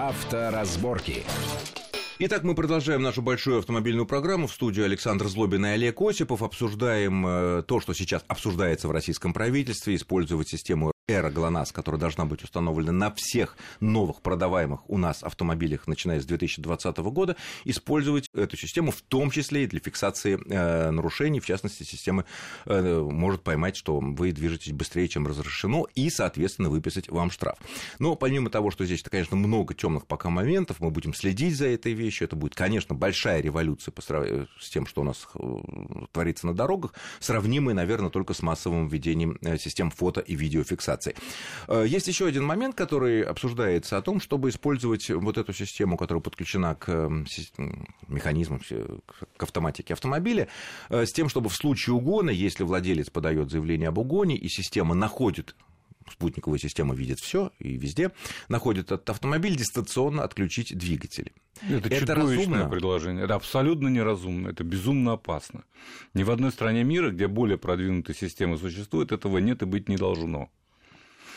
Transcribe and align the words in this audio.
Авторазборки. 0.00 1.24
Итак, 2.20 2.42
мы 2.42 2.54
продолжаем 2.54 3.02
нашу 3.02 3.20
большую 3.20 3.58
автомобильную 3.58 4.06
программу. 4.06 4.46
В 4.46 4.52
студию 4.52 4.86
Александр 4.86 5.28
Злобин 5.28 5.66
и 5.66 5.68
Олег 5.68 6.00
Осипов. 6.00 6.42
Обсуждаем 6.42 7.26
э, 7.26 7.62
то, 7.66 7.80
что 7.80 7.92
сейчас 7.92 8.24
обсуждается 8.26 8.88
в 8.88 8.92
российском 8.92 9.34
правительстве, 9.34 9.94
использовать 9.94 10.48
систему 10.48 10.90
эра 11.10 11.30
ГЛОНАСС, 11.30 11.72
которая 11.72 12.00
должна 12.00 12.24
быть 12.24 12.42
установлена 12.42 12.92
на 12.92 13.14
всех 13.14 13.56
новых 13.80 14.22
продаваемых 14.22 14.88
у 14.88 14.98
нас 14.98 15.22
автомобилях, 15.22 15.86
начиная 15.86 16.20
с 16.20 16.24
2020 16.24 16.98
года, 16.98 17.36
использовать 17.64 18.28
эту 18.34 18.56
систему, 18.56 18.90
в 18.90 19.02
том 19.02 19.30
числе 19.30 19.64
и 19.64 19.66
для 19.66 19.80
фиксации 19.80 20.38
э, 20.48 20.90
нарушений, 20.90 21.40
в 21.40 21.46
частности, 21.46 21.82
система 21.82 22.24
э, 22.66 23.00
может 23.00 23.42
поймать, 23.42 23.76
что 23.76 23.98
вы 24.00 24.32
движетесь 24.32 24.72
быстрее, 24.72 25.08
чем 25.08 25.26
разрешено, 25.26 25.86
и, 25.94 26.10
соответственно, 26.10 26.70
выписать 26.70 27.08
вам 27.08 27.30
штраф. 27.30 27.58
Но 27.98 28.14
помимо 28.14 28.50
того, 28.50 28.70
что 28.70 28.84
здесь, 28.84 29.02
конечно, 29.02 29.36
много 29.36 29.74
темных 29.74 30.06
пока 30.06 30.30
моментов, 30.30 30.80
мы 30.80 30.90
будем 30.90 31.14
следить 31.14 31.56
за 31.56 31.66
этой 31.66 31.92
вещью, 31.92 32.26
это 32.26 32.36
будет, 32.36 32.54
конечно, 32.54 32.94
большая 32.94 33.40
революция 33.40 33.92
по 33.92 34.02
сравнению 34.02 34.48
с 34.58 34.68
тем, 34.70 34.86
что 34.86 35.00
у 35.00 35.04
нас 35.04 35.26
э, 35.34 35.40
творится 36.12 36.46
на 36.46 36.54
дорогах, 36.54 36.94
сравнимая, 37.18 37.74
наверное, 37.74 38.10
только 38.10 38.34
с 38.34 38.42
массовым 38.42 38.88
введением 38.88 39.38
э, 39.42 39.58
систем 39.58 39.90
фото 39.90 40.20
и 40.20 40.34
видеофиксации 40.34 40.99
операций. 41.00 41.14
Э, 41.68 41.84
есть 41.86 42.08
еще 42.08 42.26
один 42.26 42.44
момент, 42.44 42.74
который 42.74 43.22
обсуждается 43.22 43.96
о 43.96 44.02
том, 44.02 44.20
чтобы 44.20 44.50
использовать 44.50 45.08
вот 45.10 45.38
эту 45.38 45.52
систему, 45.52 45.96
которая 45.96 46.22
подключена 46.22 46.74
к 46.74 47.10
механизмам, 48.08 48.60
к 49.36 49.42
автоматике 49.42 49.94
автомобиля, 49.94 50.48
э, 50.88 51.06
с 51.06 51.12
тем, 51.12 51.28
чтобы 51.28 51.48
в 51.48 51.54
случае 51.54 51.94
угона, 51.94 52.30
если 52.30 52.64
владелец 52.64 53.10
подает 53.10 53.50
заявление 53.50 53.88
об 53.88 53.98
угоне, 53.98 54.36
и 54.36 54.48
система 54.48 54.94
находит 54.94 55.54
спутниковая 56.10 56.58
система 56.58 56.94
видит 56.94 57.20
все 57.20 57.52
и 57.58 57.76
везде, 57.76 58.10
находит 58.48 58.86
этот 58.86 59.08
автомобиль, 59.10 59.56
дистанционно 59.56 60.24
отключить 60.24 60.76
двигатель. 60.76 61.32
Это, 61.68 61.88
это 61.88 62.00
чудовищное 62.00 62.36
разумно? 62.36 62.68
предложение. 62.68 63.24
Это 63.24 63.34
абсолютно 63.34 63.88
неразумно, 63.88 64.48
это 64.48 64.64
безумно 64.64 65.12
опасно. 65.12 65.64
Ни 66.14 66.22
в 66.22 66.30
одной 66.30 66.52
стране 66.52 66.84
мира, 66.84 67.10
где 67.10 67.28
более 67.28 67.58
продвинутые 67.58 68.16
системы 68.16 68.56
существуют, 68.58 69.12
этого 69.12 69.38
нет 69.38 69.62
и 69.62 69.66
быть 69.66 69.88
не 69.88 69.96
должно. 69.96 70.50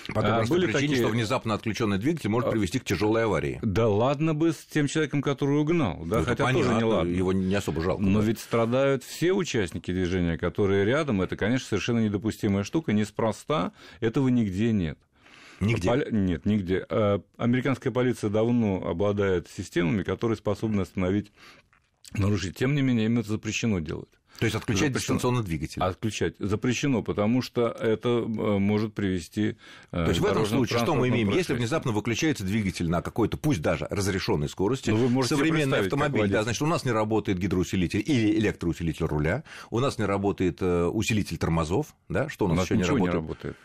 По 0.08 0.22
той 0.22 0.32
а, 0.32 0.46
были 0.46 0.66
причине, 0.66 0.88
такие... 0.88 0.98
что 0.98 1.08
внезапно 1.08 1.54
отключенный 1.54 1.98
двигатель 1.98 2.30
может 2.30 2.50
а, 2.50 2.52
привести 2.52 2.80
к 2.80 2.84
тяжелой 2.84 3.26
аварии. 3.26 3.60
Да 3.62 3.88
ладно 3.88 4.34
бы 4.34 4.52
с 4.52 4.58
тем 4.58 4.88
человеком, 4.88 5.22
который 5.22 5.58
угнал, 5.58 6.04
да, 6.06 6.20
ну, 6.20 6.26
хотя 6.26 6.44
понятно, 6.44 6.70
тоже 6.70 6.78
не 6.78 6.84
ладно. 6.84 7.12
Его 7.12 7.34
не 7.34 7.56
особо 7.56 7.82
жалко. 7.82 8.04
Но 8.04 8.20
да. 8.20 8.26
ведь 8.26 8.40
страдают 8.40 9.04
все 9.04 9.32
участники 9.32 9.92
движения, 9.92 10.38
которые 10.38 10.86
рядом. 10.86 11.22
Это, 11.22 11.38
конечно, 11.38 11.68
совершенно 11.68 12.00
недопустимая 12.00 12.64
штука. 12.64 12.92
Неспроста 12.92 13.72
этого 14.00 14.28
нигде 14.28 14.72
нет. 14.72 14.98
Нигде? 15.60 15.90
Поли... 15.90 16.08
Нет, 16.12 16.46
нигде. 16.46 16.86
А, 16.90 17.22
американская 17.38 17.94
полиция 17.94 18.30
давно 18.30 18.86
обладает 18.86 19.48
системами, 19.50 20.04
которые 20.04 20.38
способны 20.38 20.82
остановить 20.82 21.32
нарушителя. 22.14 22.54
Тем 22.54 22.76
не 22.76 22.82
менее, 22.82 23.06
им 23.06 23.20
это 23.20 23.30
запрещено 23.30 23.80
делать. 23.80 24.10
То 24.40 24.46
есть 24.46 24.56
отключать 24.56 24.90
запрещено. 24.90 25.00
дистанционно 25.00 25.44
двигатель? 25.44 25.82
Отключать 25.82 26.36
запрещено, 26.40 27.04
потому 27.04 27.42
что 27.42 27.68
это 27.68 28.10
э, 28.10 28.22
может 28.26 28.94
привести 28.94 29.58
э, 29.92 30.04
То 30.04 30.10
есть 30.10 30.20
в 30.20 30.26
этом 30.26 30.46
случае 30.46 30.80
что 30.80 30.96
мы 30.96 31.10
имеем? 31.10 31.30
Если 31.30 31.54
внезапно 31.54 31.92
выключается 31.92 32.44
двигатель 32.44 32.90
на 32.90 33.02
какой-то, 33.02 33.38
пусть 33.38 33.62
даже 33.62 33.88
разрешенной 33.90 34.50
скорости, 34.50 34.90
ну, 34.90 35.08
вы 35.08 35.24
современный 35.24 35.80
автомобиль, 35.80 36.28
да, 36.30 36.44
значит, 36.44 36.62
у 36.62 36.68
нас 36.68 36.84
не 36.86 36.92
работает 36.92 37.38
гидроусилитель 37.38 38.04
или 38.06 38.38
электроусилитель 38.40 39.06
руля, 39.06 39.44
у 39.70 39.80
нас 39.80 39.98
не 39.98 40.06
работает 40.06 40.62
э, 40.62 40.86
усилитель 40.86 41.38
тормозов, 41.38 41.96
да, 42.10 42.30
что 42.30 42.46
у 42.46 42.48
нас, 42.50 42.58
у 42.58 42.60
нас 42.62 42.66
еще 42.66 42.76
не 42.76 42.84
работает? 42.84 43.14
не 43.14 43.16
работает. 43.16 43.58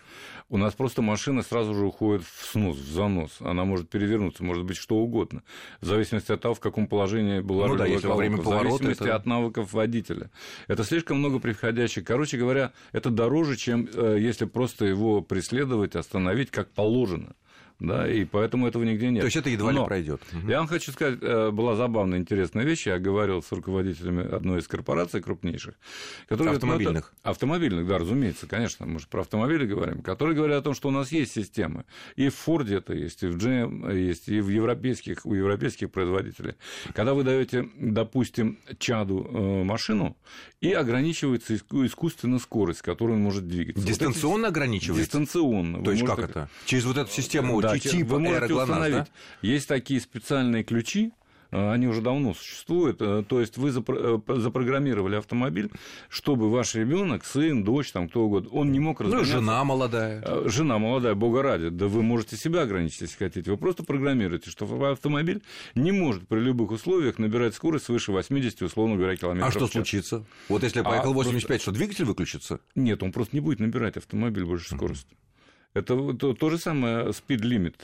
У 0.50 0.56
нас 0.56 0.72
просто 0.72 1.02
машина 1.02 1.42
сразу 1.42 1.74
же 1.74 1.84
уходит 1.84 2.24
в 2.24 2.46
снос, 2.46 2.78
в 2.78 2.90
занос. 2.90 3.36
Она 3.40 3.66
может 3.66 3.90
перевернуться, 3.90 4.42
может 4.42 4.64
быть 4.64 4.78
что 4.78 4.96
угодно. 4.96 5.42
В 5.82 5.84
зависимости 5.84 6.32
от 6.32 6.40
того, 6.40 6.54
в 6.54 6.60
каком 6.60 6.86
положении 6.86 7.40
была 7.40 7.66
ну, 7.66 7.76
да, 7.76 7.84
если 7.84 8.06
во 8.06 8.16
время 8.16 8.38
поворота, 8.38 8.68
в 8.68 8.70
зависимости 8.78 9.02
это... 9.02 9.16
от 9.16 9.26
навыков 9.26 9.72
водителя. 9.74 10.30
Это 10.66 10.84
слишком 10.84 11.18
много 11.18 11.38
приходящих. 11.38 12.04
Короче 12.04 12.36
говоря, 12.36 12.72
это 12.92 13.10
дороже, 13.10 13.56
чем 13.56 13.88
э, 13.92 14.16
если 14.20 14.44
просто 14.44 14.84
его 14.84 15.20
преследовать, 15.22 15.96
остановить 15.96 16.50
как 16.50 16.70
положено 16.70 17.34
да, 17.80 18.10
и 18.10 18.24
поэтому 18.24 18.66
этого 18.66 18.82
нигде 18.82 19.08
нет. 19.10 19.20
То 19.20 19.26
есть 19.26 19.36
это 19.36 19.50
едва 19.50 19.70
Но 19.70 19.82
ли 19.82 19.86
пройдет. 19.86 20.20
Я 20.48 20.58
вам 20.58 20.66
хочу 20.66 20.90
сказать, 20.90 21.20
э, 21.22 21.50
была 21.52 21.76
забавная, 21.76 22.18
интересная 22.18 22.64
вещь. 22.64 22.88
Я 22.88 22.98
говорил 22.98 23.40
с 23.40 23.52
руководителями 23.52 24.26
одной 24.28 24.58
из 24.58 24.66
корпораций 24.66 25.22
крупнейших, 25.22 25.74
которые 26.28 26.54
автомобильных. 26.54 27.04
Говорят, 27.04 27.14
автомобильных, 27.22 27.86
да, 27.86 27.98
разумеется, 27.98 28.48
конечно, 28.48 28.84
мы 28.84 28.98
же 28.98 29.06
про 29.06 29.20
автомобили 29.20 29.64
говорим, 29.64 30.02
которые 30.02 30.34
говорят 30.34 30.58
о 30.58 30.62
том, 30.62 30.74
что 30.74 30.88
у 30.88 30.90
нас 30.90 31.12
есть 31.12 31.32
системы. 31.32 31.84
И 32.16 32.30
в 32.30 32.34
Форде 32.34 32.76
это 32.76 32.94
есть, 32.94 33.22
и 33.22 33.28
в 33.28 33.36
GM 33.36 33.96
есть, 33.96 34.28
и 34.28 34.40
в 34.40 34.48
европейских, 34.48 35.24
у 35.24 35.34
европейских 35.34 35.92
производителей. 35.92 36.54
Когда 36.94 37.14
вы 37.14 37.22
даете, 37.22 37.68
допустим, 37.76 38.58
чаду 38.78 39.24
э, 39.30 39.64
машину, 39.64 40.16
и 40.60 40.72
ограничивается 40.72 41.54
искусственно 41.54 42.40
скорость, 42.40 42.82
которую 42.82 43.18
он 43.18 43.22
может 43.22 43.46
двигаться. 43.46 43.86
Дистанционно 43.86 44.38
вот 44.38 44.46
эти... 44.46 44.48
ограничивается? 44.48 45.04
Дистанционно. 45.04 45.84
То 45.84 45.92
есть 45.92 46.04
как 46.04 46.18
это? 46.18 46.50
Через 46.64 46.84
вот 46.84 46.96
эту 46.96 47.10
систему 47.12 47.54
да, 47.72 47.78
типа 47.78 48.14
вы 48.14 48.20
можете 48.20 48.54
установить. 48.54 48.96
Да? 48.96 49.06
Есть 49.42 49.68
такие 49.68 50.00
специальные 50.00 50.64
ключи, 50.64 51.12
э, 51.50 51.72
они 51.72 51.86
уже 51.86 52.00
давно 52.00 52.34
существуют. 52.34 53.00
Э, 53.00 53.24
то 53.26 53.40
есть 53.40 53.56
вы 53.56 53.70
э, 53.70 54.18
запрограммировали 54.40 55.16
автомобиль, 55.16 55.70
чтобы 56.08 56.50
ваш 56.50 56.74
ребенок, 56.74 57.24
сын, 57.24 57.64
дочь, 57.64 57.92
там 57.92 58.08
кто 58.08 58.24
угодно, 58.24 58.50
он 58.50 58.72
не 58.72 58.80
мог 58.80 59.00
разгоняться. 59.00 59.34
Ну, 59.34 59.40
жена 59.40 59.64
молодая. 59.64 60.48
Жена 60.48 60.78
молодая, 60.78 61.14
бога 61.14 61.42
ради. 61.42 61.68
Да 61.68 61.86
вы 61.86 62.02
можете 62.02 62.36
себя 62.36 62.62
ограничить, 62.62 63.02
если 63.02 63.16
хотите. 63.16 63.50
Вы 63.50 63.56
просто 63.56 63.84
программируете, 63.84 64.50
что 64.50 64.66
автомобиль 64.90 65.42
не 65.74 65.92
может 65.92 66.26
при 66.28 66.40
любых 66.40 66.70
условиях 66.70 67.18
набирать 67.18 67.54
скорость 67.54 67.86
свыше 67.86 68.12
80, 68.12 68.62
условно 68.62 68.96
говоря, 68.96 69.16
километров 69.16 69.48
А 69.48 69.58
что 69.58 69.66
случится? 69.66 70.24
Вот 70.48 70.62
если 70.62 70.78
я 70.78 70.84
поехал 70.84 71.10
а, 71.10 71.14
85, 71.14 71.46
просто... 71.46 71.62
что 71.62 71.72
двигатель 71.72 72.04
выключится? 72.04 72.60
Нет, 72.74 73.02
он 73.02 73.12
просто 73.12 73.36
не 73.36 73.40
будет 73.40 73.60
набирать 73.60 73.96
автомобиль 73.96 74.44
больше 74.44 74.74
скорости. 74.74 75.16
Это 75.78 76.12
то, 76.14 76.34
то 76.34 76.50
же 76.50 76.58
самое 76.58 77.06
speed 77.06 77.42
limit. 77.42 77.74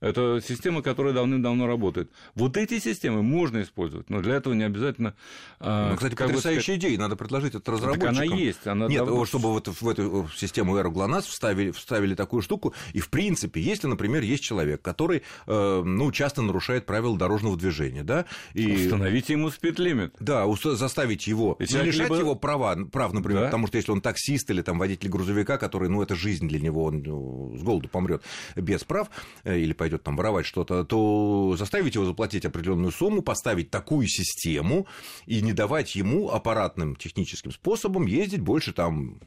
Это 0.00 0.40
система, 0.46 0.82
которая 0.82 1.12
давным-давно 1.12 1.66
работает. 1.66 2.10
Вот 2.34 2.56
эти 2.56 2.78
системы 2.78 3.22
можно 3.22 3.62
использовать, 3.62 4.10
но 4.10 4.20
для 4.20 4.34
этого 4.34 4.54
не 4.54 4.64
обязательно... 4.64 5.14
А, 5.60 5.90
ну, 5.90 5.96
кстати, 5.96 6.14
потрясающая 6.14 6.62
сказать... 6.62 6.80
идея, 6.80 6.98
надо 6.98 7.16
предложить 7.16 7.54
это 7.54 7.72
разработчикам. 7.72 8.14
Так 8.14 8.26
она 8.26 8.36
есть. 8.36 8.66
Она 8.66 8.86
Нет, 8.86 9.04
давно... 9.04 9.24
чтобы 9.24 9.50
вот 9.50 9.68
в 9.68 9.88
эту 9.88 10.28
систему 10.36 10.76
Aero 10.78 10.92
GLONASS 10.92 11.22
вставили, 11.22 11.70
вставили 11.70 12.14
такую 12.14 12.42
штуку, 12.42 12.74
и, 12.92 13.00
в 13.00 13.08
принципе, 13.08 13.60
если, 13.60 13.86
например, 13.86 14.22
есть 14.22 14.42
человек, 14.42 14.82
который, 14.82 15.22
э, 15.46 15.82
ну, 15.84 16.12
часто 16.12 16.42
нарушает 16.42 16.86
правила 16.86 17.16
дорожного 17.16 17.56
движения, 17.56 18.02
да, 18.02 18.26
и... 18.52 18.86
Установите 18.86 19.32
ему 19.34 19.50
спид-лимит. 19.50 20.14
Да, 20.20 20.44
заставить 20.54 21.26
его, 21.26 21.56
не 21.58 21.66
лишать 21.82 22.10
либо... 22.10 22.16
его 22.16 22.34
права, 22.34 22.76
прав, 22.90 23.12
например, 23.12 23.42
да? 23.42 23.46
потому 23.46 23.66
что 23.66 23.76
если 23.76 23.92
он 23.92 24.00
таксист 24.00 24.50
или 24.50 24.62
там 24.62 24.78
водитель 24.78 25.08
грузовика, 25.08 25.58
который, 25.58 25.88
ну, 25.88 26.02
это 26.02 26.14
жизнь 26.14 26.48
для 26.48 26.60
него, 26.60 26.84
он 26.84 27.02
ну, 27.02 27.56
с 27.56 27.62
голоду 27.62 27.88
помрет 27.88 28.22
без 28.56 28.84
прав, 28.84 29.08
э, 29.44 29.58
или 29.58 29.72
пойдет 29.84 30.02
там 30.02 30.16
воровать 30.16 30.46
что-то, 30.46 30.82
то 30.82 31.56
заставить 31.58 31.94
его 31.94 32.06
заплатить 32.06 32.46
определенную 32.46 32.90
сумму, 32.90 33.20
поставить 33.20 33.70
такую 33.70 34.08
систему 34.08 34.86
и 35.26 35.42
не 35.42 35.52
давать 35.52 35.94
ему 35.94 36.30
аппаратным 36.30 36.96
техническим 36.96 37.52
способом 37.52 38.06
ездить 38.06 38.40
больше 38.40 38.72
там 38.72 39.20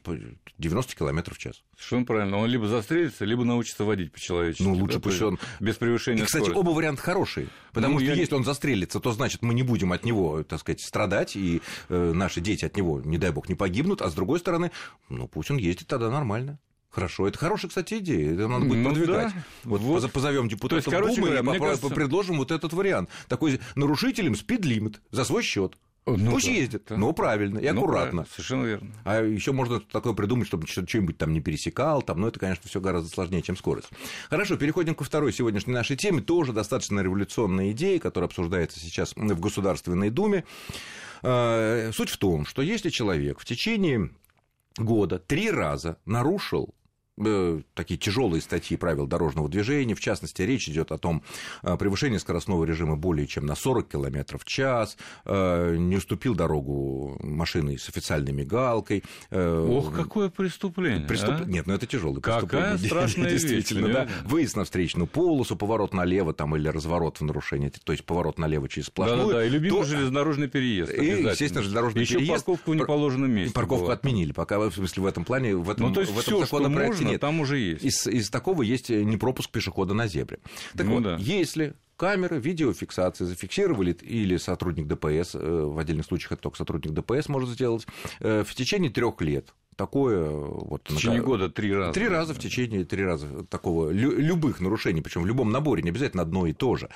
90 0.58 0.96
км 0.96 1.32
в 1.32 1.38
час. 1.38 1.62
Совершенно 1.76 2.06
правильно. 2.06 2.38
Он 2.38 2.50
либо 2.50 2.66
застрелится, 2.66 3.24
либо 3.24 3.44
научится 3.44 3.84
водить 3.84 4.10
по-человечески. 4.10 4.64
Ну, 4.64 4.74
лучше 4.74 4.94
да, 4.94 5.00
пусть 5.00 5.22
он... 5.22 5.38
Без 5.60 5.76
превышения 5.76 6.24
и, 6.24 6.26
кстати, 6.26 6.42
скорости. 6.42 6.60
оба 6.60 6.70
варианта 6.70 7.02
хорошие. 7.02 7.46
Потому 7.72 7.94
ну, 7.94 8.00
что 8.00 8.08
я... 8.08 8.14
если 8.14 8.34
он 8.34 8.42
застрелится, 8.42 8.98
то 8.98 9.12
значит 9.12 9.42
мы 9.42 9.54
не 9.54 9.62
будем 9.62 9.92
от 9.92 10.04
него, 10.04 10.42
так 10.42 10.58
сказать, 10.58 10.80
страдать, 10.80 11.36
и 11.36 11.62
э, 11.88 12.12
наши 12.12 12.40
дети 12.40 12.64
от 12.64 12.76
него, 12.76 13.00
не 13.00 13.18
дай 13.18 13.30
бог, 13.30 13.48
не 13.48 13.54
погибнут, 13.54 14.02
а 14.02 14.10
с 14.10 14.14
другой 14.14 14.40
стороны, 14.40 14.72
ну 15.08 15.28
пусть 15.28 15.52
он 15.52 15.58
ездит 15.58 15.86
тогда 15.86 16.10
нормально. 16.10 16.58
Хорошо, 16.90 17.28
это 17.28 17.38
хорошая, 17.38 17.68
кстати, 17.68 17.98
идея. 17.98 18.32
Это 18.32 18.48
надо 18.48 18.64
будет 18.64 18.78
ну, 18.78 18.90
продвигать. 18.90 19.34
Да. 19.34 19.44
Вот, 19.64 19.80
вот 19.80 20.10
позовем 20.10 20.48
депутатов 20.48 20.84
То 20.84 20.90
есть, 20.90 21.00
короче 21.00 21.20
Думы 21.20 21.36
говоря, 21.36 21.56
и 21.56 21.60
кажется... 21.60 21.88
предложим 21.90 22.38
вот 22.38 22.50
этот 22.50 22.72
вариант. 22.72 23.10
Такой 23.28 23.60
нарушителем 23.74 24.34
спид-лимит 24.34 25.00
за 25.10 25.24
свой 25.24 25.42
счет. 25.42 25.76
Ну, 26.16 26.30
Пусть 26.32 26.46
да, 26.46 26.52
ездит, 26.52 26.84
да. 26.88 26.96
но 26.96 27.12
правильно 27.12 27.58
и 27.58 27.70
ну, 27.70 27.82
аккуратно. 27.82 28.00
Правильно, 28.00 28.26
совершенно 28.30 28.64
верно. 28.64 28.88
А 29.04 29.22
еще 29.22 29.52
можно 29.52 29.80
такое 29.80 30.14
придумать, 30.14 30.46
чтобы 30.46 30.66
что-нибудь 30.66 31.18
там 31.18 31.32
не 31.32 31.40
пересекал, 31.40 32.00
там, 32.00 32.20
но 32.20 32.28
это, 32.28 32.40
конечно, 32.40 32.62
все 32.66 32.80
гораздо 32.80 33.10
сложнее, 33.10 33.42
чем 33.42 33.56
скорость. 33.56 33.88
Хорошо, 34.30 34.56
переходим 34.56 34.94
ко 34.94 35.04
второй 35.04 35.32
сегодняшней 35.32 35.74
нашей 35.74 35.96
теме. 35.96 36.22
Тоже 36.22 36.52
достаточно 36.52 37.00
революционная 37.00 37.72
идея, 37.72 37.98
которая 37.98 38.28
обсуждается 38.28 38.80
сейчас 38.80 39.14
в 39.14 39.40
Государственной 39.40 40.08
Думе. 40.10 40.44
А, 41.22 41.90
суть 41.92 42.10
в 42.10 42.16
том, 42.16 42.46
что 42.46 42.62
если 42.62 42.88
человек 42.90 43.38
в 43.40 43.44
течение 43.44 44.10
года 44.78 45.18
три 45.18 45.50
раза 45.50 45.98
нарушил 46.04 46.74
э, 47.18 47.60
такие 47.74 47.98
тяжелые 47.98 48.40
статьи 48.40 48.76
правил 48.76 49.06
дорожного 49.06 49.48
движения. 49.48 49.94
В 49.94 50.00
частности, 50.00 50.42
речь 50.42 50.68
идет 50.68 50.92
о 50.92 50.98
том, 50.98 51.22
э, 51.62 51.76
превышение 51.76 52.18
скоростного 52.18 52.64
режима 52.64 52.96
более 52.96 53.26
чем 53.26 53.46
на 53.46 53.54
40 53.54 53.88
км 53.88 54.38
в 54.38 54.44
час, 54.44 54.96
э, 55.24 55.76
не 55.76 55.96
уступил 55.96 56.34
дорогу 56.34 57.18
машиной 57.22 57.78
с 57.78 57.88
официальной 57.88 58.32
мигалкой. 58.32 59.04
Э, 59.30 59.66
Ох, 59.68 59.94
какое 59.94 60.28
преступление. 60.28 61.06
Преступ... 61.06 61.34
А? 61.40 61.44
Нет, 61.44 61.66
ну 61.66 61.74
это 61.74 61.86
тяжелое 61.86 62.20
Какая 62.20 62.40
преступление. 62.40 62.78
страшная 62.88 63.30
Действительно, 63.30 63.86
вещь, 63.86 63.94
да. 63.94 64.08
Выезд 64.24 64.56
на 64.56 64.64
встречную 64.64 65.06
полосу, 65.06 65.56
поворот 65.56 65.94
налево 65.94 66.32
там, 66.32 66.56
или 66.56 66.68
разворот 66.68 67.18
в 67.20 67.24
нарушение, 67.24 67.70
то 67.70 67.92
есть 67.92 68.04
поворот 68.04 68.38
налево 68.38 68.68
через 68.68 68.86
сплошную. 68.86 69.26
Да-да-да, 69.26 69.44
и 69.44 69.48
любимый 69.48 69.80
то... 69.80 69.84
железнодорожный 69.84 70.48
переезд. 70.48 70.92
И, 70.92 71.22
естественно, 71.22 71.62
железнодорожный 71.62 72.02
Еще 72.02 72.14
переезд. 72.14 72.44
парковку 72.44 72.72
в 72.72 72.74
неположенном 72.76 73.30
месте. 73.30 73.54
Парковку 73.54 73.86
была. 73.86 73.94
отменили, 73.94 74.32
пока, 74.32 74.58
в 74.58 74.72
смысле, 74.72 75.02
в 75.02 75.06
этом 75.06 75.24
плане, 75.24 75.56
в 75.56 75.70
этом, 75.70 75.88
ну, 75.88 75.94
то 75.94 76.00
есть 76.00 76.12
в 76.12 76.18
этом 76.18 76.40
законопроекте 76.40 76.98
что 76.98 77.04
можно, 77.04 77.07
нет. 77.12 77.20
там 77.20 77.40
уже 77.40 77.58
есть. 77.58 77.84
Из, 77.84 78.06
из 78.06 78.30
такого 78.30 78.62
есть 78.62 78.90
непропуск 78.90 79.50
пешехода 79.50 79.94
на 79.94 80.06
зебре. 80.06 80.38
Так 80.76 80.86
Ну 80.86 80.94
вот, 80.94 81.02
да. 81.04 81.16
если 81.18 81.74
камеры 81.96 82.38
видеофиксации 82.38 83.24
зафиксировали 83.24 83.92
или 83.92 84.36
сотрудник 84.36 84.86
ДПС, 84.86 85.34
э, 85.34 85.38
в 85.38 85.78
отдельных 85.78 86.06
случаях 86.06 86.32
это 86.32 86.42
только 86.42 86.56
сотрудник 86.58 86.92
ДПС 86.92 87.28
может 87.28 87.48
сделать, 87.50 87.86
э, 88.20 88.44
в 88.46 88.54
течение 88.54 88.90
трех 88.90 89.20
лет 89.20 89.52
такое 89.74 90.28
вот 90.30 90.88
В 90.90 90.96
течение 90.96 91.22
года 91.22 91.48
три 91.48 91.72
раза. 91.74 91.92
Три 91.92 92.08
раза 92.08 92.34
в 92.34 92.38
течение 92.40 92.84
три 92.84 93.04
раза 93.04 93.44
такого 93.44 93.90
лю- 93.90 94.16
любых 94.18 94.60
нарушений, 94.60 95.02
причем 95.02 95.22
в 95.22 95.26
любом 95.26 95.50
наборе, 95.50 95.82
не 95.82 95.90
обязательно 95.90 96.22
одно 96.22 96.46
и 96.46 96.52
то 96.52 96.76
же. 96.76 96.88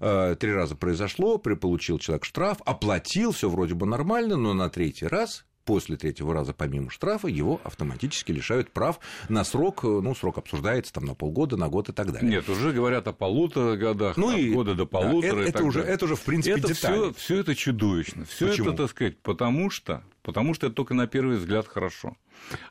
Э, 0.00 0.34
Три 0.38 0.52
раза 0.52 0.74
произошло, 0.76 1.38
получил 1.38 1.98
человек 1.98 2.24
штраф, 2.24 2.58
оплатил, 2.64 3.30
все 3.32 3.48
вроде 3.48 3.74
бы 3.74 3.86
нормально, 3.86 4.36
но 4.36 4.52
на 4.52 4.68
третий 4.68 5.06
раз 5.06 5.44
После 5.64 5.96
третьего 5.96 6.34
раза, 6.34 6.52
помимо 6.52 6.90
штрафа, 6.90 7.26
его 7.26 7.58
автоматически 7.64 8.32
лишают 8.32 8.70
прав 8.70 9.00
на 9.30 9.44
срок, 9.44 9.82
э, 9.84 9.86
ну, 9.86 10.14
срок 10.14 10.36
обсуждается 10.38 10.92
там 10.92 11.06
на 11.06 11.14
полгода, 11.14 11.56
на 11.56 11.68
год 11.68 11.88
и 11.88 11.92
так 11.92 12.12
далее. 12.12 12.30
Нет, 12.30 12.48
уже 12.50 12.72
говорят 12.72 13.08
о 13.08 13.12
полутора 13.14 13.76
годах, 13.76 14.18
Ну 14.18 14.36
и- 14.36 14.52
года 14.52 14.72
до 14.74 14.84
да, 14.84 14.86
полутора. 14.86 15.32
это- 15.36 15.40
и 15.40 15.48
это 15.48 15.52
так 15.58 15.66
уже- 15.66 15.78
далее. 15.80 15.94
это 15.94 16.04
уже, 16.04 16.16
в 16.16 16.20
принципе, 16.22 16.58
это 16.58 16.68
детали. 16.68 16.94
Все, 16.94 17.12
все 17.14 17.36
это 17.38 17.54
чудовищно. 17.54 18.24
Все 18.26 18.48
это, 18.48 18.72
так 18.72 18.90
сказать, 18.90 19.18
потому 19.20 19.70
что, 19.70 20.02
потому 20.22 20.52
что 20.52 20.66
это 20.66 20.76
только 20.76 20.92
на 20.92 21.06
первый 21.06 21.38
взгляд 21.38 21.66
хорошо. 21.66 22.16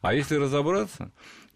А 0.01 0.13
если 0.13 0.35
разобраться, 0.35 1.11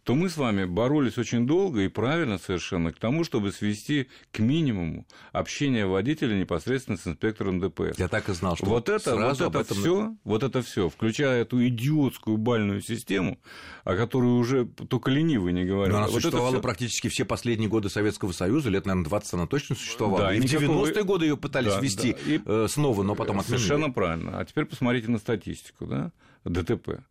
то 0.07 0.15
мы 0.15 0.29
с 0.29 0.37
вами 0.37 0.63
боролись 0.63 1.17
очень 1.17 1.45
долго 1.45 1.81
и 1.81 1.89
правильно 1.89 2.37
совершенно 2.37 2.93
к 2.93 2.97
тому, 2.97 3.25
чтобы 3.25 3.51
свести 3.51 4.07
к 4.31 4.39
минимуму 4.39 5.05
общение 5.33 5.85
водителя 5.85 6.33
непосредственно 6.33 6.97
с 6.97 7.05
инспектором 7.05 7.59
ДПС. 7.59 7.99
Я 7.99 8.07
так 8.07 8.29
и 8.29 8.33
знал, 8.33 8.55
что 8.55 8.65
Вот 8.67 8.87
это, 8.87 9.11
вот 9.11 9.19
сразу 9.19 9.45
об 9.47 9.57
это 9.57 9.65
этом... 9.65 9.77
все, 9.77 10.15
вот 10.23 10.43
это 10.43 10.61
все, 10.61 10.87
включая 10.87 11.41
эту 11.41 11.67
идиотскую 11.67 12.37
бальную 12.37 12.79
систему, 12.81 13.37
о 13.83 13.97
которой 13.97 14.27
уже 14.39 14.65
только 14.65 15.11
ленивый 15.11 15.51
не 15.51 15.65
говорит. 15.65 15.91
Но 15.91 15.97
она 15.97 16.07
вот 16.07 16.13
существовала 16.21 16.53
всё- 16.53 16.61
практически 16.61 17.09
все 17.09 17.25
последние 17.25 17.69
годы 17.69 17.89
Советского 17.89 18.31
Союза, 18.31 18.69
лет, 18.69 18.85
наверное, 18.85 19.09
20 19.09 19.33
она 19.33 19.45
точно 19.45 19.75
существовала. 19.75 20.19
Да, 20.27 20.33
и 20.33 20.37
и 20.37 20.39
в 20.39 20.45
никакого- 20.45 20.85
90-е 20.87 21.03
годы 21.03 21.25
ее 21.25 21.35
пытались 21.35 21.73
Да, 21.73 21.81
ввести 21.81 22.13
да. 22.13 22.31
И- 22.33 22.41
э, 22.45 22.67
снова, 22.69 23.03
но 23.03 23.13
потом 23.13 23.41
отменили. 23.41 23.61
Совершенно 23.61 23.91
правильно. 23.91 24.39
А 24.39 24.45
теперь 24.45 24.63
посмотрите 24.63 25.11
на 25.11 25.17
статистику, 25.17 25.85
да, 25.85 26.13
ДТП. 26.45 27.01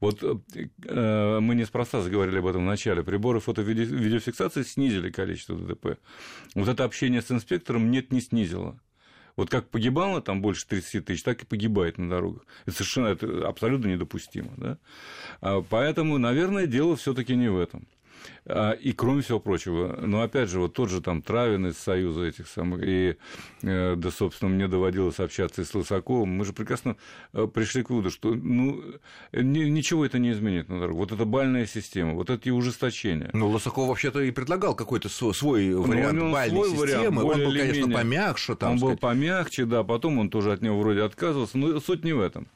Вот 0.00 0.22
э, 0.22 1.38
мы 1.40 1.54
неспроста 1.54 2.00
заговорили 2.00 2.38
об 2.38 2.46
этом 2.46 2.62
в 2.62 2.66
начале. 2.66 3.02
Приборы 3.02 3.40
фото-видеофиксации 3.40 4.62
снизили 4.62 5.10
количество 5.10 5.56
ДТП. 5.56 5.98
Вот 6.54 6.68
это 6.68 6.84
общение 6.84 7.22
с 7.22 7.30
инспектором 7.30 7.90
нет, 7.90 8.12
не 8.12 8.20
снизило. 8.20 8.78
Вот 9.38 9.50
как 9.50 9.68
погибало 9.68 10.20
там 10.20 10.42
больше 10.42 10.66
30 10.66 11.04
тысяч, 11.04 11.22
так 11.22 11.42
и 11.42 11.46
погибает 11.46 11.96
на 11.96 12.10
дорогах. 12.10 12.42
Это 12.66 12.72
совершенно 12.76 13.06
это 13.06 13.46
абсолютно 13.46 13.86
недопустимо. 13.86 14.50
Да? 14.56 14.78
А, 15.40 15.62
Поэтому, 15.62 16.18
наверное, 16.18 16.66
дело 16.66 16.96
все-таки 16.96 17.36
не 17.36 17.48
в 17.48 17.56
этом. 17.56 17.86
А, 18.46 18.72
И 18.72 18.92
кроме 18.92 19.22
всего 19.22 19.40
прочего, 19.40 19.98
но 20.02 20.22
опять 20.22 20.48
же, 20.48 20.58
вот 20.60 20.72
тот 20.74 20.88
же 20.90 21.00
там 21.02 21.20
Травин 21.22 21.66
из 21.66 21.76
Союза 21.78 22.22
этих 22.24 22.48
самых, 22.48 22.80
и, 22.82 23.16
э, 23.62 23.94
да, 23.96 24.10
собственно, 24.10 24.50
мне 24.50 24.68
доводилось 24.68 25.20
общаться 25.20 25.62
и 25.62 25.64
с 25.64 25.74
Лысаковым, 25.74 26.30
мы 26.30 26.44
же 26.44 26.52
прекрасно 26.52 26.96
э, 27.34 27.46
пришли 27.46 27.82
к 27.82 27.90
выводу, 27.90 28.10
что 28.10 28.34
ну, 28.34 28.82
ни- 29.32 29.68
ничего 29.68 30.04
это 30.06 30.18
не 30.18 30.32
изменит 30.32 30.68
на 30.68 30.80
дорогу. 30.80 31.00
Вот 31.00 31.12
эта 31.12 31.24
бальная 31.26 31.66
система, 31.66 32.14
вот 32.14 32.30
эти 32.30 32.48
ужесточения. 32.48 33.30
Ну, 33.34 33.48
Лосаков 33.50 33.88
вообще-то 33.88 34.20
и 34.20 34.30
предлагал 34.30 34.74
какой-то 34.74 35.08
свой 35.08 35.74
вариант 35.74 36.14
у 36.18 36.22
него 36.24 36.32
бальной 36.32 36.64
свой 36.64 36.88
системы. 36.88 37.22
вариант, 37.22 37.38
Он 37.38 37.44
был, 37.44 37.52
конечно, 37.58 37.80
менее. 37.80 37.96
помягче. 37.98 38.54
Там, 38.54 38.70
он 38.72 38.78
был 38.78 38.88
сказать. 38.88 39.00
помягче, 39.00 39.64
да, 39.66 39.84
потом 39.84 40.18
он 40.18 40.30
тоже 40.30 40.52
от 40.52 40.62
него 40.62 40.80
вроде 40.80 41.02
отказывался, 41.02 41.58
но 41.58 41.78
суть 41.80 42.02
не 42.04 42.12
в 42.14 42.20
этом. 42.20 42.48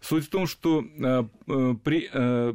Суть 0.00 0.26
в 0.26 0.28
том, 0.28 0.46
что 0.46 0.84
э, 0.98 1.24
при 1.84 2.08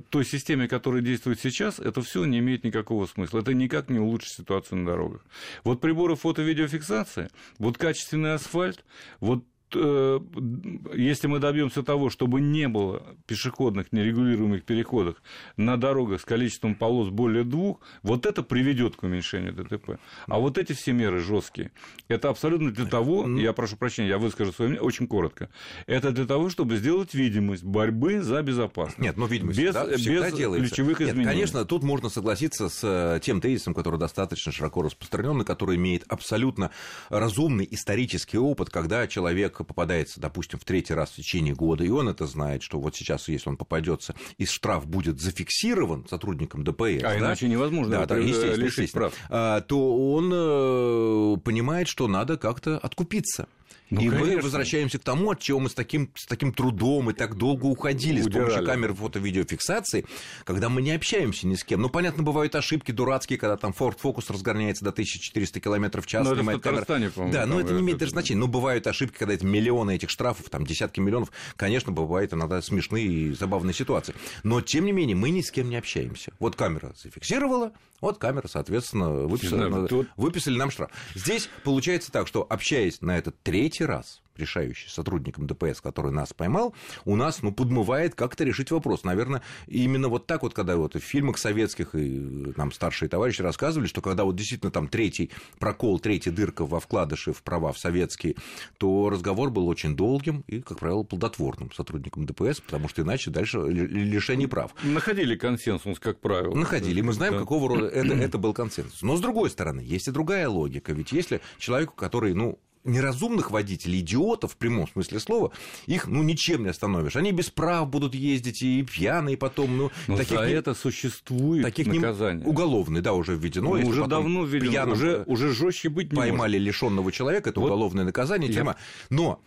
той 0.09 0.25
системе, 0.25 0.67
которая 0.67 1.01
действует 1.01 1.39
сейчас, 1.39 1.79
это 1.79 2.01
все 2.01 2.25
не 2.25 2.39
имеет 2.41 2.63
никакого 2.63 3.05
смысла. 3.05 3.39
Это 3.39 3.53
никак 3.53 3.89
не 3.89 3.99
улучшит 3.99 4.33
ситуацию 4.33 4.79
на 4.79 4.85
дорогах. 4.85 5.21
Вот 5.63 5.79
приборы 5.79 6.15
фото-видеофиксации, 6.15 7.29
вот 7.57 7.77
качественный 7.77 8.33
асфальт, 8.33 8.83
вот 9.19 9.45
если 9.75 11.27
мы 11.27 11.39
добьемся 11.39 11.83
того, 11.83 12.09
чтобы 12.09 12.41
не 12.41 12.67
было 12.67 13.03
пешеходных 13.25 13.91
нерегулируемых 13.91 14.63
переходов 14.63 15.15
на 15.57 15.77
дорогах 15.77 16.21
с 16.21 16.25
количеством 16.25 16.75
полос 16.75 17.09
более 17.09 17.43
двух, 17.43 17.79
вот 18.03 18.25
это 18.25 18.43
приведет 18.43 18.95
к 18.95 19.03
уменьшению 19.03 19.53
ДТП. 19.53 19.99
А 20.27 20.39
вот 20.39 20.57
эти 20.57 20.73
все 20.73 20.91
меры 20.91 21.19
жесткие, 21.19 21.71
это 22.07 22.29
абсолютно 22.29 22.71
для 22.71 22.85
того, 22.85 23.27
я 23.37 23.53
прошу 23.53 23.77
прощения, 23.77 24.09
я 24.09 24.17
выскажу 24.17 24.51
свое 24.51 24.69
мнение 24.69 24.85
очень 24.85 25.07
коротко, 25.07 25.49
это 25.87 26.11
для 26.11 26.25
того, 26.25 26.49
чтобы 26.49 26.77
сделать 26.77 27.13
видимость 27.13 27.63
борьбы 27.63 28.21
за 28.21 28.41
безопасность. 28.41 28.99
Нет, 28.99 29.17
ну, 29.17 29.25
видимость 29.25 29.59
без, 29.59 29.73
да, 29.73 29.85
всегда 29.97 30.29
без 30.29 30.37
делается. 30.37 30.67
ключевых 30.67 30.99
Нет, 30.99 31.09
изменений. 31.09 31.31
конечно, 31.31 31.65
тут 31.65 31.83
можно 31.83 32.09
согласиться 32.09 32.69
с 32.69 32.81
э, 32.83 33.19
тем 33.21 33.41
тезисом, 33.41 33.73
который 33.73 33.99
достаточно 33.99 34.51
широко 34.51 34.81
распространенный, 34.81 35.45
который 35.45 35.77
имеет 35.77 36.03
абсолютно 36.07 36.71
разумный 37.09 37.67
исторический 37.69 38.37
опыт, 38.37 38.69
когда 38.69 39.07
человек 39.07 39.60
попадается, 39.63 40.19
допустим, 40.19 40.59
в 40.59 40.65
третий 40.65 40.93
раз 40.93 41.09
в 41.11 41.15
течение 41.15 41.53
года, 41.53 41.83
и 41.83 41.89
он 41.89 42.09
это 42.09 42.25
знает, 42.27 42.63
что 42.63 42.79
вот 42.79 42.95
сейчас, 42.95 43.27
если 43.27 43.49
он 43.49 43.57
попадется, 43.57 44.15
и 44.37 44.45
штраф 44.45 44.85
будет 44.87 45.19
зафиксирован 45.19 46.05
сотрудником 46.09 46.63
ДПС, 46.63 47.03
А 47.03 47.09
да, 47.09 47.17
иначе 47.19 47.47
невозможно 47.47 47.91
да, 47.99 48.05
да, 48.05 48.17
естественно, 48.17 48.53
лишить 48.55 48.77
естественно, 48.79 49.09
прав. 49.09 49.13
а, 49.29 49.61
то 49.61 50.11
он 50.13 50.31
э, 50.33 51.37
понимает, 51.43 51.87
что 51.87 52.07
надо 52.07 52.37
как-то 52.37 52.77
откупиться. 52.77 53.47
Ну, 53.89 53.99
и 53.99 54.07
мы 54.09 54.19
конечно. 54.19 54.41
возвращаемся 54.43 54.99
к 54.99 55.03
тому, 55.03 55.31
от 55.31 55.41
чего 55.41 55.59
мы 55.59 55.69
с 55.69 55.73
таким, 55.73 56.11
с 56.15 56.25
таким 56.25 56.53
трудом 56.53 57.09
и 57.09 57.13
так 57.13 57.35
долго 57.35 57.65
уходили 57.65 58.21
с 58.21 58.23
помощью 58.23 58.45
Удирали. 58.45 58.65
камер 58.65 58.93
фото-видеофиксации, 58.93 60.05
когда 60.45 60.69
мы 60.69 60.81
не 60.81 60.91
общаемся 60.91 61.45
ни 61.45 61.55
с 61.55 61.65
кем. 61.65 61.81
Ну, 61.81 61.89
понятно, 61.89 62.23
бывают 62.23 62.55
ошибки 62.55 62.91
дурацкие, 62.91 63.37
когда 63.37 63.57
там 63.57 63.75
Ford 63.77 63.97
Focus 64.01 64.31
разгоняется 64.31 64.85
до 64.85 64.91
1400 64.91 65.59
км 65.59 65.99
в 66.01 66.05
час. 66.07 66.25
Ну, 66.25 66.33
это 66.33 66.41
в. 66.41 66.59
Татарстане, 66.61 67.09
по-моему, 67.09 67.33
Да, 67.33 67.45
но 67.45 67.55
там 67.57 67.65
это 67.65 67.73
не 67.73 67.81
имеет 67.81 67.97
даже 67.97 68.11
значения. 68.11 68.39
Но 68.39 68.47
бывают 68.47 68.87
ошибки, 68.87 69.17
когда 69.17 69.33
это 69.33 69.45
миллионы 69.51 69.95
этих 69.95 70.09
штрафов, 70.09 70.49
там 70.49 70.65
десятки 70.65 70.99
миллионов. 70.99 71.31
Конечно, 71.55 71.91
бывают 71.91 72.33
иногда 72.33 72.61
смешные 72.61 73.05
и 73.05 73.31
забавные 73.33 73.73
ситуации. 73.73 74.15
Но, 74.43 74.61
тем 74.61 74.85
не 74.85 74.91
менее, 74.91 75.15
мы 75.15 75.29
ни 75.29 75.41
с 75.41 75.51
кем 75.51 75.69
не 75.69 75.75
общаемся. 75.75 76.33
Вот 76.39 76.55
камера 76.55 76.93
зафиксировала, 76.95 77.73
вот 77.99 78.17
камера, 78.17 78.47
соответственно, 78.47 79.11
выписала, 79.11 79.67
знаю, 79.67 80.07
выписали 80.17 80.57
нам 80.57 80.71
штраф. 80.71 80.91
Здесь 81.13 81.49
получается 81.63 82.11
так, 82.11 82.27
что 82.27 82.45
общаясь 82.49 83.01
на 83.01 83.17
этот 83.17 83.39
третий 83.43 83.85
раз, 83.85 84.21
решающий 84.37 84.89
сотрудником 84.89 85.47
ДПС, 85.47 85.81
который 85.81 86.11
нас 86.11 86.33
поймал, 86.33 86.73
у 87.05 87.15
нас, 87.15 87.41
ну, 87.41 87.51
подмывает 87.51 88.15
как-то 88.15 88.43
решить 88.43 88.71
вопрос. 88.71 89.03
Наверное, 89.03 89.41
именно 89.67 90.07
вот 90.09 90.27
так 90.27 90.43
вот, 90.43 90.53
когда 90.53 90.77
вот 90.77 90.95
в 90.95 90.99
фильмах 90.99 91.37
советских 91.37 91.95
и 91.95 92.19
нам 92.57 92.71
старшие 92.71 93.09
товарищи 93.09 93.41
рассказывали, 93.41 93.87
что 93.87 94.01
когда 94.01 94.23
вот 94.23 94.35
действительно 94.35 94.71
там 94.71 94.87
третий 94.87 95.31
прокол, 95.59 95.99
третья 95.99 96.31
дырка 96.31 96.65
во 96.65 96.79
вкладыше 96.79 97.33
в 97.33 97.43
права 97.43 97.71
в 97.73 97.77
советские, 97.79 98.35
то 98.77 99.09
разговор 99.09 99.49
был 99.51 99.67
очень 99.67 99.95
долгим 99.95 100.43
и, 100.47 100.61
как 100.61 100.79
правило, 100.79 101.03
плодотворным 101.03 101.71
сотрудником 101.71 102.25
ДПС, 102.25 102.61
потому 102.61 102.87
что 102.87 103.01
иначе 103.01 103.31
дальше 103.31 103.59
ли- 103.59 103.85
лишение 103.87 104.47
прав. 104.47 104.73
Находили 104.83 105.35
консенсус, 105.35 105.99
как 105.99 106.19
правило. 106.19 106.55
Находили. 106.55 107.01
Мы 107.01 107.13
знаем, 107.13 107.33
Да. 107.33 107.39
какого 107.39 107.69
рода 107.69 107.87
это, 107.87 108.13
это 108.13 108.37
был 108.37 108.53
консенсус. 108.53 109.01
Но 109.01 109.15
с 109.17 109.21
другой 109.21 109.49
стороны, 109.49 109.81
есть 109.81 110.07
и 110.07 110.11
другая 110.11 110.47
логика. 110.49 110.93
Ведь 110.93 111.11
если 111.11 111.41
человеку, 111.57 111.93
который, 111.95 112.33
ну, 112.33 112.59
неразумных 112.83 113.51
водителей, 113.51 113.99
идиотов 113.99 114.53
в 114.53 114.57
прямом 114.57 114.87
смысле 114.87 115.19
слова, 115.19 115.51
их 115.87 116.07
ну 116.07 116.23
ничем 116.23 116.63
не 116.63 116.69
остановишь. 116.69 117.15
Они 117.15 117.31
без 117.31 117.49
прав 117.49 117.87
будут 117.89 118.15
ездить 118.15 118.61
и 118.61 118.83
пьяные 118.83 119.37
потом. 119.37 119.77
Ну, 119.77 119.91
Но 120.07 120.17
таких 120.17 120.39
за 120.39 120.47
не- 120.47 120.53
это 120.53 120.73
существует 120.73 121.63
таких 121.63 121.87
не- 121.87 121.99
наказание. 121.99 122.45
уголовное, 122.47 123.01
да, 123.01 123.13
уже 123.13 123.35
введено. 123.35 123.75
Ну, 123.75 123.87
уже 123.87 124.05
давно 124.07 124.43
введено, 124.45 124.91
уже, 124.93 125.23
уже 125.27 125.51
жестче 125.53 125.89
быть 125.89 126.11
не 126.11 126.17
поймали 126.17 126.57
лишенного 126.57 127.11
человека, 127.11 127.49
это 127.51 127.59
Вот 127.59 127.67
уголовное 127.67 128.03
наказание, 128.03 128.49
я- 128.49 128.55
тюрьма. 128.55 128.75
Но 129.09 129.39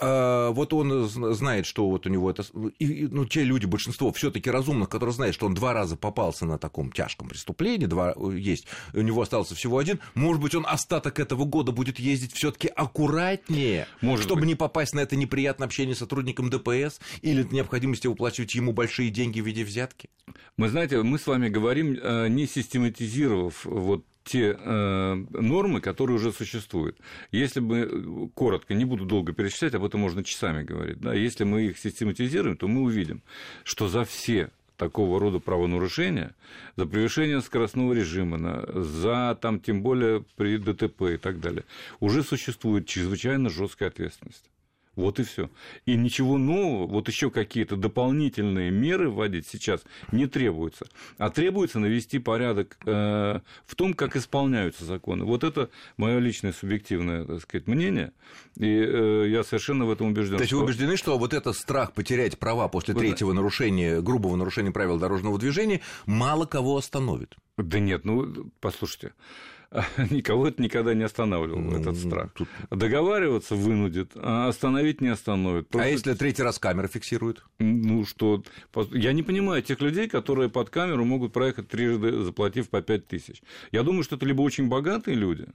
а, 0.00 0.50
вот 0.50 0.72
он 0.72 1.08
знает, 1.08 1.66
что 1.66 1.88
вот 1.88 2.06
у 2.06 2.10
него 2.10 2.30
это... 2.30 2.44
И, 2.78 3.08
ну, 3.10 3.24
те 3.24 3.42
люди, 3.42 3.66
большинство 3.66 4.12
все 4.12 4.30
таки 4.30 4.50
разумных, 4.50 4.88
которые 4.88 5.14
знают, 5.14 5.34
что 5.34 5.46
он 5.46 5.54
два 5.54 5.72
раза 5.72 5.96
попался 5.96 6.46
на 6.46 6.58
таком 6.58 6.92
тяжком 6.92 7.28
преступлении, 7.28 7.86
два 7.86 8.14
есть, 8.32 8.66
у 8.94 9.00
него 9.00 9.22
остался 9.22 9.54
всего 9.54 9.78
один, 9.78 10.00
может 10.14 10.40
быть, 10.40 10.54
он 10.54 10.64
остаток 10.66 11.18
этого 11.18 11.44
года 11.44 11.72
будет 11.72 11.98
ездить 11.98 12.32
все 12.32 12.50
таки 12.50 12.68
аккуратнее, 12.68 13.86
может 14.00 14.24
чтобы 14.24 14.42
быть. 14.42 14.48
не 14.50 14.54
попасть 14.54 14.94
на 14.94 15.00
это 15.00 15.16
неприятное 15.16 15.66
общение 15.66 15.94
с 15.94 15.98
сотрудником 15.98 16.50
ДПС 16.50 17.00
или 17.22 17.46
необходимости 17.50 18.06
выплачивать 18.06 18.54
ему 18.54 18.72
большие 18.72 19.10
деньги 19.10 19.40
в 19.40 19.46
виде 19.46 19.64
взятки? 19.64 20.10
Мы, 20.56 20.68
знаете, 20.68 21.02
мы 21.02 21.18
с 21.18 21.26
вами 21.26 21.48
говорим, 21.48 21.98
э, 22.00 22.28
не 22.28 22.46
систематизировав 22.46 23.64
вот 23.64 24.04
те 24.28 24.56
э, 24.58 25.14
нормы, 25.30 25.80
которые 25.80 26.16
уже 26.16 26.32
существуют. 26.32 26.98
Если 27.32 27.60
мы, 27.60 27.78
э, 27.78 28.28
коротко, 28.34 28.74
не 28.74 28.84
буду 28.84 29.06
долго 29.06 29.32
перечислять, 29.32 29.74
об 29.74 29.84
этом 29.84 30.00
можно 30.00 30.22
часами 30.22 30.62
говорить, 30.62 31.00
да, 31.00 31.14
если 31.14 31.44
мы 31.44 31.62
их 31.62 31.78
систематизируем, 31.78 32.56
то 32.56 32.68
мы 32.68 32.82
увидим, 32.82 33.22
что 33.64 33.88
за 33.88 34.04
все 34.04 34.50
такого 34.76 35.18
рода 35.18 35.38
правонарушения, 35.38 36.34
за 36.76 36.86
превышение 36.86 37.40
скоростного 37.40 37.94
режима, 37.94 38.64
за 38.74 39.36
там, 39.40 39.60
тем 39.60 39.82
более 39.82 40.24
при 40.36 40.58
ДТП 40.58 41.02
и 41.14 41.16
так 41.16 41.40
далее, 41.40 41.64
уже 42.00 42.22
существует 42.22 42.86
чрезвычайно 42.86 43.48
жесткая 43.50 43.88
ответственность. 43.88 44.44
Вот 44.98 45.20
и 45.20 45.22
все. 45.22 45.48
И 45.86 45.94
ничего 45.94 46.38
нового, 46.38 46.88
вот 46.88 47.06
еще 47.06 47.30
какие-то 47.30 47.76
дополнительные 47.76 48.72
меры 48.72 49.08
вводить 49.08 49.46
сейчас 49.46 49.82
не 50.10 50.26
требуется. 50.26 50.86
А 51.18 51.30
требуется 51.30 51.78
навести 51.78 52.18
порядок 52.18 52.76
э, 52.84 53.38
в 53.64 53.76
том, 53.76 53.94
как 53.94 54.16
исполняются 54.16 54.84
законы. 54.84 55.24
Вот 55.24 55.44
это 55.44 55.70
мое 55.98 56.18
личное 56.18 56.52
субъективное, 56.52 57.24
так 57.24 57.42
сказать, 57.42 57.68
мнение. 57.68 58.10
И 58.56 58.66
э, 58.66 59.28
я 59.28 59.44
совершенно 59.44 59.86
в 59.86 59.92
этом 59.92 60.08
убежден. 60.08 60.36
То 60.36 60.42
есть 60.42 60.52
вы 60.52 60.64
убеждены, 60.64 60.96
что 60.96 61.16
вот 61.16 61.32
этот 61.32 61.56
страх 61.56 61.92
потерять 61.92 62.36
права 62.36 62.66
после 62.66 62.92
третьего 62.92 63.32
нарушения, 63.32 64.00
грубого 64.00 64.34
нарушения 64.34 64.72
правил 64.72 64.98
дорожного 64.98 65.38
движения 65.38 65.80
мало 66.06 66.44
кого 66.44 66.76
остановит? 66.76 67.36
Да 67.56 67.78
нет, 67.78 68.04
ну, 68.04 68.50
послушайте. 68.58 69.12
никого 70.10 70.48
это 70.48 70.62
никогда 70.62 70.94
не 70.94 71.04
останавливало, 71.04 71.60
ну, 71.60 71.78
этот 71.78 71.96
страх. 71.96 72.32
Тут... 72.32 72.48
Договариваться 72.70 73.54
вынудит, 73.54 74.12
а 74.14 74.48
остановить 74.48 75.00
не 75.00 75.08
остановит. 75.08 75.66
А 75.68 75.72
Просто... 75.72 75.88
А 75.88 75.90
если 75.90 76.14
третий 76.14 76.42
раз 76.42 76.58
камера 76.58 76.88
фиксирует? 76.88 77.44
Ну 77.58 78.06
что, 78.06 78.42
я 78.92 79.12
не 79.12 79.22
понимаю 79.22 79.62
тех 79.62 79.80
людей, 79.80 80.08
которые 80.08 80.48
под 80.48 80.70
камеру 80.70 81.04
могут 81.04 81.32
проехать 81.32 81.68
трижды, 81.68 82.22
заплатив 82.22 82.70
по 82.70 82.80
5 82.80 83.06
тысяч. 83.06 83.42
Я 83.70 83.82
думаю, 83.82 84.04
что 84.04 84.16
это 84.16 84.24
либо 84.24 84.40
очень 84.40 84.68
богатые 84.68 85.16
люди, 85.16 85.46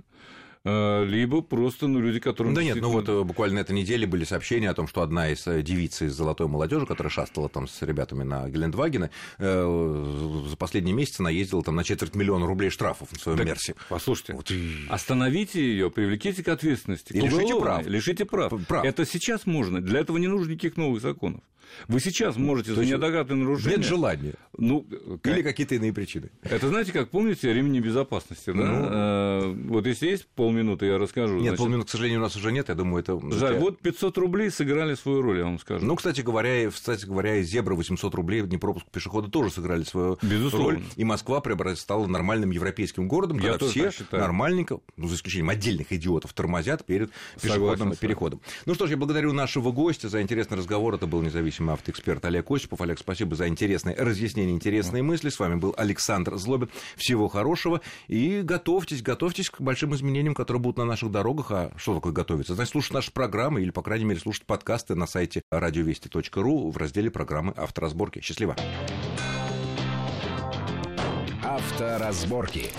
либо 0.66 1.42
просто 1.42 1.88
ну, 1.88 2.00
люди, 2.00 2.20
которые... 2.20 2.56
Да 2.56 2.64
нет, 2.64 2.78
ну 2.80 2.90
вот 2.90 3.10
э, 3.10 3.24
буквально 3.24 3.56
на 3.56 3.60
этой 3.60 3.74
неделе 3.74 4.08
были 4.08 4.24
сообщения 4.24 4.70
о 4.70 4.74
том, 4.74 4.88
что 4.88 5.02
одна 5.02 5.30
из 5.30 5.46
э, 5.46 5.62
девиц 5.62 6.02
из 6.02 6.14
золотой 6.14 6.48
молодежи, 6.48 6.86
которая 6.86 7.12
шастала 7.12 7.50
там 7.50 7.68
с 7.68 7.82
ребятами 7.82 8.24
на 8.24 8.50
Гелендвагене, 8.50 9.10
за 9.40 10.56
последние 10.58 10.96
месяцы 10.96 11.22
наездила 11.22 11.64
там 11.64 11.76
на 11.76 11.84
четверть 11.84 12.16
миллиона 12.16 12.46
рублей 12.46 12.70
штрафов 12.70 13.12
на 13.12 13.20
своем 13.20 13.46
Мерсе. 13.46 13.76
Послушайте, 13.90 14.34
вот 14.34 14.52
остановите 14.90 15.62
ее, 15.62 15.92
привлеките 15.92 16.44
к 16.44 16.48
ответственности. 16.48 17.14
И 17.14 17.20
лишите 17.20 17.60
прав. 17.60 17.86
Лишите 17.86 18.26
прав. 18.26 18.54
прав. 18.68 18.86
Это 18.86 19.06
сейчас 19.06 19.46
можно. 19.46 19.82
Для 19.82 20.00
этого 20.00 20.18
не 20.18 20.28
нужно 20.28 20.52
никаких 20.52 20.78
новых 20.78 21.02
законов. 21.02 21.42
Вы 21.88 22.00
сейчас 22.00 22.38
можете 22.38 22.74
за 22.74 22.86
неоднократное 22.86 23.38
нарушение... 23.38 23.78
Нет 23.78 23.86
желания. 23.86 24.34
Ну, 24.58 24.86
как... 25.22 25.34
Или 25.34 25.42
какие-то 25.42 25.76
иные 25.76 25.94
причины. 25.94 26.30
Это 26.44 26.68
знаете, 26.68 26.92
как 26.92 27.10
помните 27.10 27.52
ремни 27.52 27.80
безопасности, 27.80 28.52
да? 28.52 28.54
Ну... 28.54 28.88
А, 28.90 29.54
вот 29.70 29.88
если 29.88 30.08
есть 30.08 30.28
полминуты, 30.28 30.86
я 30.86 30.98
расскажу. 30.98 31.36
Нет, 31.36 31.44
значит... 31.44 31.58
полминуты, 31.58 31.88
к 31.88 31.92
сожалению, 31.92 32.20
у 32.20 32.24
нас 32.24 32.36
уже 32.36 32.52
нет, 32.52 32.70
я 32.70 32.76
думаю, 32.76 33.04
это... 33.04 33.20
Жаль, 33.32 33.58
вот 33.58 33.80
500 33.80 34.18
рублей 34.18 34.52
сыграли 34.52 34.94
свою 34.96 35.22
роль, 35.22 35.40
я 35.40 35.44
вам 35.46 35.60
скажу. 35.60 35.86
Ну, 35.86 35.96
кстати 35.96 36.22
говоря, 36.22 36.70
кстати 36.70 37.06
говоря, 37.06 37.38
и 37.38 37.44
Зебра 37.44 37.76
800 37.76 38.14
рублей, 38.16 38.42
не 38.42 38.58
пропуск 38.58 38.86
пешехода 38.92 39.30
тоже 39.30 39.50
сыграли 39.52 39.84
свою 39.84 40.18
Безусловно. 40.22 40.70
роль, 40.70 40.84
и 40.96 41.04
Москва 41.04 41.42
стала 41.76 42.08
нормальным 42.08 42.52
европейским 42.52 43.08
городом, 43.08 43.40
я 43.40 43.58
когда 43.58 43.68
все 43.68 43.92
нормальненько, 44.12 44.80
ну, 44.98 45.08
за 45.08 45.16
исключением 45.16 45.50
отдельных 45.50 45.92
идиотов, 45.92 46.34
тормозят 46.34 46.86
перед 46.86 47.12
пешеходным 47.42 47.96
переходом. 47.96 48.42
Ну 48.66 48.76
что 48.76 48.88
ж, 48.88 48.92
я 48.92 48.98
благодарю 48.98 49.34
нашего 49.34 49.72
гостя 49.72 50.10
за 50.10 50.22
интересный 50.22 50.58
разговор, 50.58 50.96
это 50.96 51.08
был 51.08 51.22
независимый 51.54 51.74
автоэксперт 51.74 52.26
Олег 52.26 52.50
Осипов. 52.50 52.82
Олег, 52.82 53.00
спасибо 53.00 53.36
за 53.36 53.48
интересные 53.48 53.96
разъяснения, 53.96 54.54
интересные 54.54 55.04
мысли. 55.04 55.30
С 55.30 55.40
вами 55.40 55.56
был 55.56 55.74
Александр 55.78 56.36
Злобин. 56.38 56.70
Всего 56.96 57.28
хорошего 57.28 57.82
и 58.08 58.42
готовьтесь, 58.42 59.02
готовьтесь 59.02 59.50
к 59.50 59.62
большим 59.62 59.94
изменениям, 59.96 60.34
которые 60.34 60.62
будут 60.62 60.78
на 60.78 60.86
наших 60.86 61.12
дорогах. 61.12 61.52
А 61.52 61.72
что 61.78 61.96
такое 61.96 62.12
готовиться? 62.12 62.56
Значит, 62.56 62.72
слушать 62.72 62.94
наши 62.94 63.12
программы 63.12 63.62
или, 63.62 63.72
по 63.72 63.82
крайней 63.82 64.06
мере, 64.06 64.20
слушать 64.20 64.46
подкасты 64.46 64.96
на 64.96 65.06
сайте 65.06 65.44
радиовести.ру 65.52 66.72
в 66.72 66.78
разделе 66.78 67.12
программы 67.12 67.54
«Авторазборки». 67.56 68.22
Счастливо! 68.22 68.56
Авторазборки. 71.44 72.72